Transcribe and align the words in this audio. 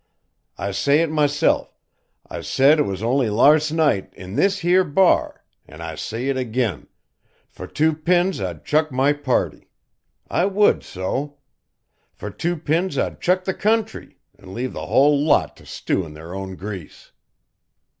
I 0.57 0.71
say 0.71 1.01
it 1.01 1.11
myself, 1.11 1.77
I 2.27 2.41
said 2.41 2.79
it 2.79 3.03
only 3.03 3.29
larst 3.29 3.71
night 3.71 4.11
in 4.15 4.33
this 4.35 4.57
here 4.65 4.83
bar, 4.83 5.43
and 5.67 5.79
I 5.83 5.93
say 5.93 6.27
it 6.29 6.37
again, 6.37 6.87
for 7.47 7.67
two 7.67 7.93
pins 7.93 8.41
I'd 8.41 8.65
chuck 8.65 8.91
my 8.91 9.13
party. 9.13 9.69
I 10.27 10.45
would 10.45 10.81
so. 10.81 11.37
For 12.13 12.31
two 12.31 12.57
pins 12.57 12.97
I'd 12.97 13.21
chuck 13.21 13.43
the 13.43 13.53
country, 13.53 14.17
and 14.35 14.55
leave 14.55 14.73
the 14.73 14.87
whole 14.87 15.23
lot 15.23 15.55
to 15.57 15.67
stew 15.67 16.03
in 16.03 16.15
their 16.15 16.33
own 16.33 16.55
grease." 16.55 17.11